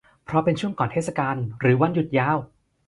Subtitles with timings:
[0.23, 2.37] เพราะเป็นช่วงก่อนเทศกาลหรือวันหยุดยาว